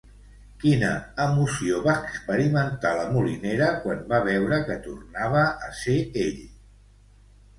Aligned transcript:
Quina 0.61 0.87
emoció 1.25 1.81
va 1.87 1.93
experimentar 2.07 2.93
la 2.99 3.03
Molinera 3.17 3.67
quan 3.83 4.01
va 4.13 4.21
veure 4.29 4.59
que 4.69 4.79
tornava 4.89 5.43
a 5.67 5.69
ser 5.81 5.99
ell? 6.25 6.41